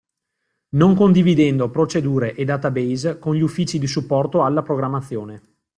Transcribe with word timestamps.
Non 0.69 0.95
condividendo 0.95 1.69
procedure 1.69 2.33
e 2.33 2.43
database 2.43 3.19
con 3.19 3.35
gli 3.35 3.41
uffici 3.41 3.77
di 3.77 3.85
supporto 3.85 4.41
alla 4.43 4.63
programmazione. 4.63 5.43